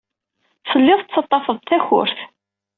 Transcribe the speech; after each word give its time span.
Tellid 0.69 0.99
tettaḍḍafed-d 1.03 1.67
takurt. 1.67 2.17